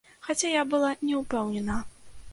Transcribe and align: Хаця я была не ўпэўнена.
Хаця 0.27 0.49
я 0.53 0.63
была 0.71 0.89
не 1.11 1.21
ўпэўнена. 1.21 1.77